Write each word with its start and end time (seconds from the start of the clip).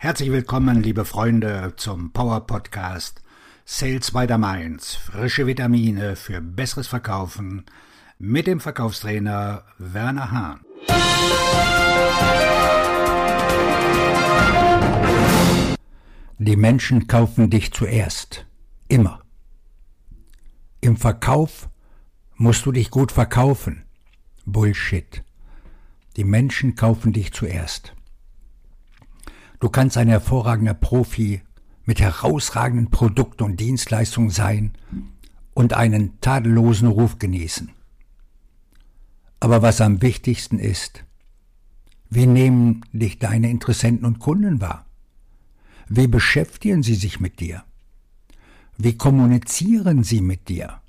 Herzlich 0.00 0.30
willkommen, 0.30 0.80
liebe 0.80 1.04
Freunde, 1.04 1.74
zum 1.76 2.12
Power 2.12 2.46
Podcast 2.46 3.20
Sales 3.64 4.12
by 4.12 4.26
the 4.28 4.38
Mainz. 4.38 4.94
Frische 4.94 5.48
Vitamine 5.48 6.14
für 6.14 6.40
besseres 6.40 6.86
Verkaufen 6.86 7.64
mit 8.16 8.46
dem 8.46 8.60
Verkaufstrainer 8.60 9.64
Werner 9.78 10.30
Hahn. 10.30 10.60
Die 16.38 16.56
Menschen 16.56 17.08
kaufen 17.08 17.50
dich 17.50 17.72
zuerst. 17.72 18.46
Immer. 18.86 19.22
Im 20.80 20.96
Verkauf 20.96 21.68
musst 22.36 22.64
du 22.66 22.70
dich 22.70 22.92
gut 22.92 23.10
verkaufen. 23.10 23.82
Bullshit. 24.46 25.24
Die 26.16 26.22
Menschen 26.22 26.76
kaufen 26.76 27.12
dich 27.12 27.32
zuerst. 27.32 27.94
Du 29.60 29.68
kannst 29.68 29.96
ein 29.96 30.08
hervorragender 30.08 30.74
Profi 30.74 31.42
mit 31.84 32.00
herausragenden 32.00 32.90
Produkten 32.90 33.42
und 33.42 33.58
Dienstleistungen 33.58 34.30
sein 34.30 34.72
und 35.54 35.72
einen 35.72 36.20
tadellosen 36.20 36.88
Ruf 36.88 37.18
genießen. 37.18 37.70
Aber 39.40 39.62
was 39.62 39.80
am 39.80 40.02
wichtigsten 40.02 40.58
ist, 40.58 41.04
wie 42.10 42.26
nehmen 42.26 42.84
dich 42.92 43.18
deine 43.18 43.50
Interessenten 43.50 44.06
und 44.06 44.18
Kunden 44.18 44.60
wahr? 44.60 44.86
Wie 45.88 46.06
beschäftigen 46.06 46.82
sie 46.82 46.94
sich 46.94 47.20
mit 47.20 47.40
dir? 47.40 47.64
Wie 48.76 48.96
kommunizieren 48.96 50.04
sie 50.04 50.20
mit 50.20 50.48
dir? 50.48 50.80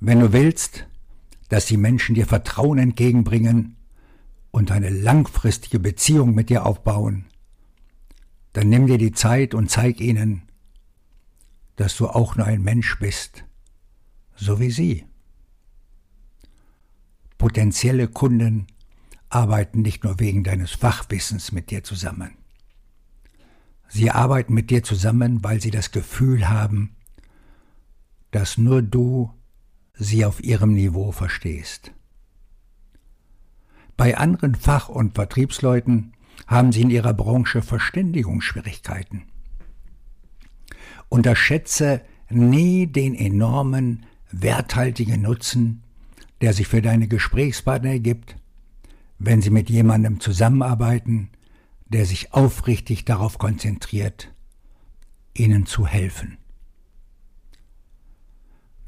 Wenn 0.00 0.20
du 0.20 0.32
willst, 0.32 0.86
dass 1.48 1.66
die 1.66 1.76
Menschen 1.76 2.14
dir 2.14 2.26
Vertrauen 2.26 2.78
entgegenbringen, 2.78 3.76
und 4.52 4.70
eine 4.70 4.90
langfristige 4.90 5.80
Beziehung 5.80 6.34
mit 6.34 6.50
dir 6.50 6.64
aufbauen, 6.64 7.24
dann 8.52 8.68
nimm 8.68 8.86
dir 8.86 8.98
die 8.98 9.12
Zeit 9.12 9.54
und 9.54 9.70
zeig 9.70 10.00
ihnen, 10.00 10.42
dass 11.76 11.96
du 11.96 12.06
auch 12.06 12.36
nur 12.36 12.46
ein 12.46 12.62
Mensch 12.62 12.98
bist, 13.00 13.44
so 14.36 14.60
wie 14.60 14.70
sie. 14.70 15.06
Potenzielle 17.38 18.06
Kunden 18.06 18.66
arbeiten 19.30 19.80
nicht 19.80 20.04
nur 20.04 20.20
wegen 20.20 20.44
deines 20.44 20.72
Fachwissens 20.72 21.50
mit 21.50 21.70
dir 21.70 21.82
zusammen. 21.82 22.36
Sie 23.88 24.10
arbeiten 24.10 24.54
mit 24.54 24.70
dir 24.70 24.82
zusammen, 24.82 25.42
weil 25.42 25.60
sie 25.60 25.70
das 25.70 25.90
Gefühl 25.90 26.48
haben, 26.48 26.94
dass 28.30 28.58
nur 28.58 28.82
du 28.82 29.32
sie 29.94 30.24
auf 30.24 30.42
ihrem 30.44 30.74
Niveau 30.74 31.10
verstehst. 31.10 31.92
Bei 34.02 34.18
anderen 34.18 34.56
Fach- 34.56 34.88
und 34.88 35.14
Vertriebsleuten 35.14 36.12
haben 36.48 36.72
sie 36.72 36.80
in 36.80 36.90
ihrer 36.90 37.14
Branche 37.14 37.62
Verständigungsschwierigkeiten. 37.62 39.22
Unterschätze 41.08 42.00
nie 42.28 42.88
den 42.88 43.14
enormen, 43.14 44.04
werthaltigen 44.32 45.22
Nutzen, 45.22 45.84
der 46.40 46.52
sich 46.52 46.66
für 46.66 46.82
deine 46.82 47.06
Gesprächspartner 47.06 47.90
ergibt, 47.90 48.34
wenn 49.20 49.40
sie 49.40 49.50
mit 49.50 49.70
jemandem 49.70 50.18
zusammenarbeiten, 50.18 51.30
der 51.84 52.04
sich 52.04 52.34
aufrichtig 52.34 53.04
darauf 53.04 53.38
konzentriert, 53.38 54.34
ihnen 55.32 55.64
zu 55.64 55.86
helfen. 55.86 56.38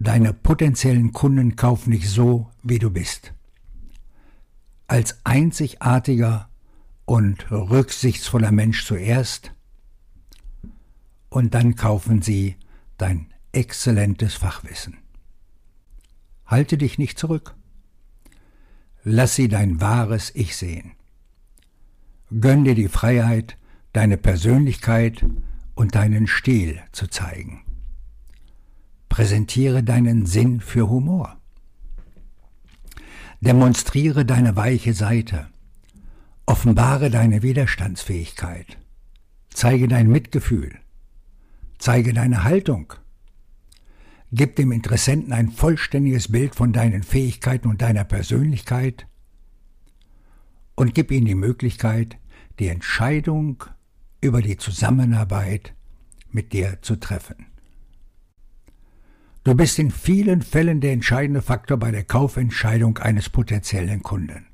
Deine 0.01 0.33
potenziellen 0.33 1.13
Kunden 1.13 1.55
kaufen 1.55 1.93
dich 1.93 2.11
so, 2.11 2.51
wie 2.65 2.81
du 2.81 2.91
bist 2.91 3.33
als 4.87 5.21
einzigartiger 5.25 6.49
und 7.05 7.51
rücksichtsvoller 7.51 8.53
Mensch 8.53 8.87
zuerst 8.87 9.53
und 11.35 11.55
dann 11.55 11.75
kaufen 11.75 12.23
sie 12.23 12.57
dein 12.97 13.33
exzellentes 13.53 14.35
Fachwissen. 14.35 14.99
Halte 16.47 16.79
dich 16.79 16.99
nicht 16.99 17.19
zurück. 17.19 17.57
Lass 19.03 19.35
sie 19.35 19.49
dein 19.49 19.81
wahres 19.81 20.31
Ich 20.35 20.57
sehen. 20.57 20.93
Gönn 22.41 22.65
dir 22.65 22.75
die 22.75 22.89
Freiheit, 22.89 23.59
deine 23.93 24.17
Persönlichkeit 24.17 25.25
und 25.75 25.95
deinen 25.95 26.27
Stil 26.27 26.81
zu 26.93 27.09
zeigen. 27.09 27.65
Präsentiere 29.09 29.83
deinen 29.83 30.27
Sinn 30.27 30.61
für 30.61 30.89
Humor. 30.89 31.41
Demonstriere 33.45 34.25
deine 34.25 34.57
weiche 34.57 34.95
Seite. 34.95 35.49
Offenbare 36.47 37.11
deine 37.11 37.43
Widerstandsfähigkeit. 37.43 38.79
Zeige 39.51 39.87
dein 39.87 40.09
Mitgefühl. 40.09 40.79
Zeige 41.77 42.15
deine 42.15 42.45
Haltung. 42.45 42.95
Gib 44.33 44.57
dem 44.57 44.73
Interessenten 44.73 45.35
ein 45.35 45.51
vollständiges 45.51 46.33
Bild 46.33 46.55
von 46.55 46.73
deinen 46.73 47.03
Fähigkeiten 47.03 47.69
und 47.69 47.83
deiner 47.83 48.05
Persönlichkeit 48.05 49.07
und 50.75 50.95
gib 50.95 51.11
ihm 51.11 51.27
die 51.27 51.35
Möglichkeit, 51.35 52.17
die 52.59 52.69
Entscheidung 52.69 53.63
über 54.23 54.41
die 54.41 54.57
Zusammenarbeit 54.57 55.75
mit 56.31 56.55
dir 56.55 56.79
zu 56.81 56.97
treffen. 56.97 57.54
Du 59.45 59.55
bist 59.55 59.79
in 59.79 59.91
vielen 59.91 60.41
Fällen 60.41 60.81
der 60.81 60.93
entscheidende 60.93 61.43
Faktor 61.43 61.77
bei 61.77 61.91
der 61.91 62.05
Kaufentscheidung 62.05 62.97
eines 62.97 63.29
potenziellen 63.29 64.03
Kunden. 64.03 64.47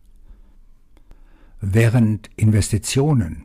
Während 1.61 2.29
Investitionen, 2.35 3.45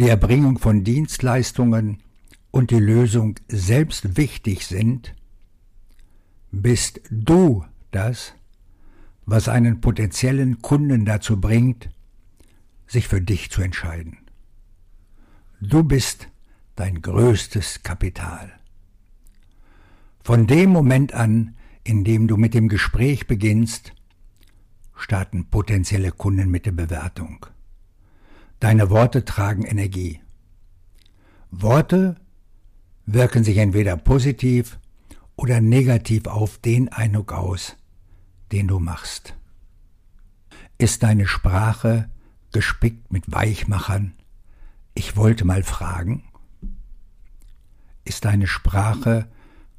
die 0.00 0.08
Erbringung 0.08 0.58
von 0.58 0.84
Dienstleistungen 0.84 1.98
und 2.50 2.70
die 2.70 2.78
Lösung 2.78 3.38
selbst 3.48 4.16
wichtig 4.16 4.66
sind, 4.66 5.14
bist 6.50 7.02
du 7.10 7.66
das, 7.90 8.32
was 9.26 9.50
einen 9.50 9.82
potenziellen 9.82 10.62
Kunden 10.62 11.04
dazu 11.04 11.38
bringt, 11.38 11.90
sich 12.86 13.06
für 13.06 13.20
dich 13.20 13.50
zu 13.50 13.60
entscheiden. 13.60 14.16
Du 15.60 15.82
bist 15.82 16.28
dein 16.74 17.02
größtes 17.02 17.82
Kapital. 17.82 18.57
Von 20.28 20.46
dem 20.46 20.68
Moment 20.68 21.14
an, 21.14 21.56
in 21.84 22.04
dem 22.04 22.28
du 22.28 22.36
mit 22.36 22.52
dem 22.52 22.68
Gespräch 22.68 23.26
beginnst, 23.26 23.94
starten 24.94 25.48
potenzielle 25.48 26.12
Kunden 26.12 26.50
mit 26.50 26.66
der 26.66 26.72
Bewertung. 26.72 27.46
Deine 28.60 28.90
Worte 28.90 29.24
tragen 29.24 29.62
Energie. 29.64 30.20
Worte 31.50 32.16
wirken 33.06 33.42
sich 33.42 33.56
entweder 33.56 33.96
positiv 33.96 34.78
oder 35.34 35.62
negativ 35.62 36.26
auf 36.26 36.58
den 36.58 36.90
Eindruck 36.90 37.32
aus, 37.32 37.78
den 38.52 38.68
du 38.68 38.80
machst. 38.80 39.34
Ist 40.76 41.04
deine 41.04 41.26
Sprache 41.26 42.10
gespickt 42.52 43.10
mit 43.10 43.32
Weichmachern? 43.32 44.12
Ich 44.92 45.16
wollte 45.16 45.46
mal 45.46 45.62
fragen. 45.62 46.24
Ist 48.04 48.26
deine 48.26 48.46
Sprache 48.46 49.26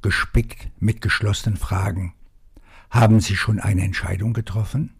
gespickt 0.02 0.70
mit 0.80 1.00
geschlossenen 1.00 1.56
Fragen. 1.56 2.14
Haben 2.90 3.20
Sie 3.20 3.36
schon 3.36 3.60
eine 3.60 3.84
Entscheidung 3.84 4.32
getroffen? 4.32 4.94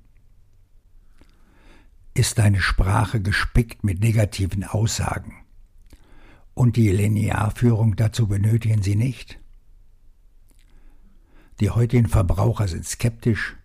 Ist 2.15 2.38
deine 2.38 2.61
Sprache 2.61 3.21
gespickt 3.21 3.84
mit 3.84 4.00
negativen 4.00 4.65
Aussagen? 4.65 5.34
Und 6.55 6.77
die 6.77 6.91
Linearführung 6.91 7.97
dazu 7.97 8.27
benötigen 8.27 8.83
Sie 8.83 8.97
nicht? 8.97 9.39
Die 11.60 11.71
heutigen 11.71 12.09
Verbraucher 12.09 12.69
sind 12.69 12.87
skeptisch 12.87 13.56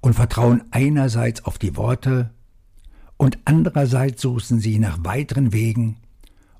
und 0.00 0.14
vertrauen 0.14 0.62
einerseits 0.70 1.44
auf 1.44 1.58
die 1.58 1.76
Worte 1.76 2.34
und 3.16 3.38
andererseits 3.44 4.22
suchen 4.22 4.60
sie 4.60 4.78
nach 4.78 5.04
weiteren 5.04 5.52
Wegen, 5.52 5.98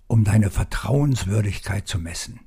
um 0.06 0.25
deine 0.25 0.50
Vertrauenswürdigkeit 0.50 1.89
zu 1.89 1.99
messen. 1.99 2.41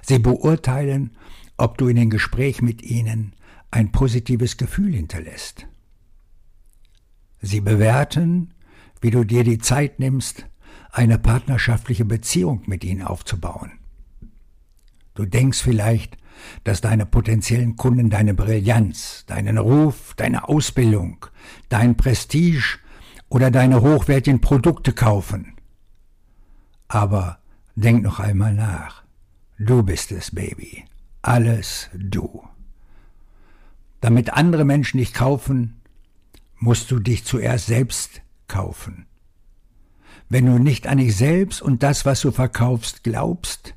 Sie 0.00 0.18
beurteilen, 0.18 1.16
ob 1.56 1.78
du 1.78 1.88
in 1.88 1.96
den 1.96 2.10
Gespräch 2.10 2.62
mit 2.62 2.82
ihnen 2.82 3.34
ein 3.70 3.92
positives 3.92 4.56
Gefühl 4.56 4.94
hinterlässt. 4.94 5.66
Sie 7.40 7.60
bewerten, 7.60 8.54
wie 9.00 9.10
du 9.10 9.24
dir 9.24 9.44
die 9.44 9.58
Zeit 9.58 9.98
nimmst, 9.98 10.46
eine 10.90 11.18
partnerschaftliche 11.18 12.04
Beziehung 12.04 12.62
mit 12.66 12.84
ihnen 12.84 13.02
aufzubauen. 13.02 13.72
Du 15.14 15.24
denkst 15.24 15.60
vielleicht, 15.60 16.16
dass 16.64 16.80
deine 16.80 17.06
potenziellen 17.06 17.76
Kunden 17.76 18.10
deine 18.10 18.34
Brillanz, 18.34 19.24
deinen 19.26 19.58
Ruf, 19.58 20.14
deine 20.16 20.48
Ausbildung, 20.48 21.26
dein 21.68 21.96
Prestige 21.96 22.78
oder 23.28 23.50
deine 23.50 23.82
hochwertigen 23.82 24.40
Produkte 24.40 24.92
kaufen. 24.92 25.54
Aber 26.88 27.38
denk 27.74 28.02
noch 28.02 28.20
einmal 28.20 28.54
nach. 28.54 29.01
Du 29.58 29.82
bist 29.82 30.12
es, 30.12 30.30
Baby. 30.34 30.84
Alles 31.22 31.88
du. 31.94 32.42
Damit 34.00 34.32
andere 34.32 34.64
Menschen 34.64 34.98
dich 34.98 35.14
kaufen, 35.14 35.80
musst 36.58 36.90
du 36.90 36.98
dich 36.98 37.24
zuerst 37.24 37.66
selbst 37.66 38.22
kaufen. 38.48 39.06
wenn 40.32 40.46
du 40.46 40.58
nicht 40.58 40.86
an 40.86 40.96
dich 40.96 41.14
selbst 41.14 41.60
und 41.60 41.82
das, 41.82 42.06
was 42.06 42.22
du 42.22 42.30
verkaufst, 42.30 43.04
glaubst, 43.04 43.74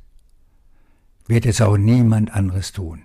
wird 1.27 1.45
es 1.45 1.59
auch 1.59 1.75
niemand 1.75 2.31
anderes 2.31 2.71
tun. 2.71 3.03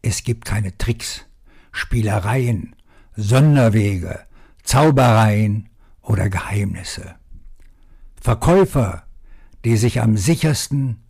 Es 0.00 0.22
gibt 0.22 0.44
keine 0.44 0.78
Tricks, 0.78 1.26
Spielereien, 1.72 2.76
Sonderwege, 3.16 4.20
Zaubereien 4.62 5.68
oder 6.02 6.30
Geheimnisse. 6.30 7.16
Verkäufer, 8.20 9.02
die 9.64 9.76
sich 9.76 10.00
am 10.00 10.16
sichersten 10.16 11.03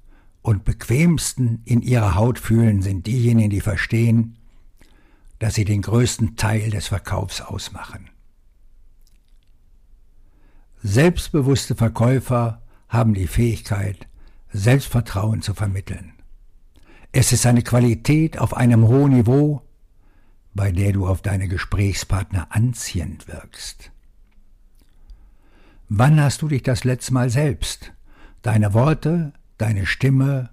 und 0.45 0.65
bequemsten 0.65 1.63
in 1.65 1.81
ihrer 1.81 2.17
Haut 2.17 2.39
fühlen, 2.39 2.83
sind 2.83 3.07
diejenigen, 3.07 3.49
die 3.49 3.63
verstehen, 3.63 4.37
dass 5.39 5.55
sie 5.55 5.65
den 5.65 5.81
größten 5.81 6.37
Teil 6.37 6.69
des 6.69 6.89
Verkaufs 6.89 7.41
ausmachen. 7.41 8.11
Selbstbewusste 10.83 11.75
Verkäufer 11.75 12.61
haben 12.91 13.15
die 13.15 13.27
Fähigkeit, 13.27 14.07
Selbstvertrauen 14.53 15.41
zu 15.41 15.55
vermitteln. 15.55 16.13
Es 17.11 17.33
ist 17.33 17.47
eine 17.47 17.63
Qualität 17.63 18.37
auf 18.37 18.55
einem 18.55 18.87
hohen 18.87 19.15
Niveau, 19.15 19.63
bei 20.53 20.73
der 20.73 20.93
du 20.93 21.07
auf 21.07 21.23
deine 21.23 21.49
Gesprächspartner 21.49 22.49
anziehend 22.51 23.29
wirkst. 23.29 23.93
Wann 25.89 26.21
hast 26.21 26.43
du 26.43 26.49
dich 26.49 26.63
das 26.63 26.85
letzte 26.85 27.15
Mal 27.15 27.31
selbst, 27.31 27.95
deine 28.43 28.75
Worte, 28.75 29.33
deine 29.59 29.87
Stimme 29.87 30.51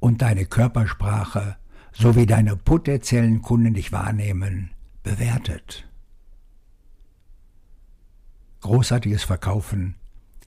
und 0.00 0.22
deine 0.22 0.44
Körpersprache 0.46 1.56
sowie 1.92 2.26
deine 2.26 2.56
potenziellen 2.56 3.42
Kunden 3.42 3.74
dich 3.74 3.92
wahrnehmen, 3.92 4.70
bewertet? 5.02 5.88
Großartiges 8.60 9.24
Verkaufen 9.24 9.96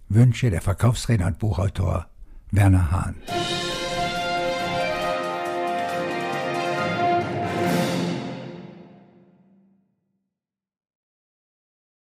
wünsche 0.09 0.49
der 0.49 0.61
Verkaufsredner 0.61 1.27
und 1.27 1.39
Buchautor 1.39 2.07
Werner 2.51 2.91
Hahn. 2.91 3.15